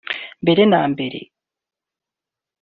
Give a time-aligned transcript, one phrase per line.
[0.43, 1.19] Mbere na mbere